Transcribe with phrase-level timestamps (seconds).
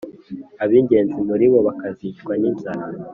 [0.63, 2.85] Ab’ingenzi muri bo bakazicwa n’inzara,